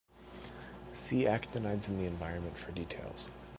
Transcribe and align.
See 0.93 1.25
Actinides 1.25 1.87
in 1.87 1.99
the 1.99 2.05
environment 2.07 2.57
for 2.57 2.71
details. 2.71 3.27